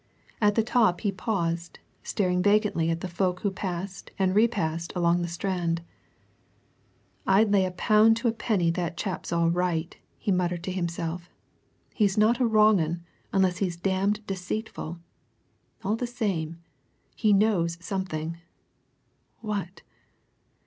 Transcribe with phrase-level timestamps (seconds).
[0.41, 5.21] At the top he paused, staring vacantly at the folk who passed and repassed along
[5.21, 5.83] the Strand.
[7.27, 11.29] "I'd lay a pound to a penny that chap's all right," he muttered to himself.
[11.93, 14.97] "He's not a wrong 'un unless he's damned deceitful!
[15.83, 16.57] All the same,
[17.15, 18.39] he knows something!
[19.41, 19.83] What?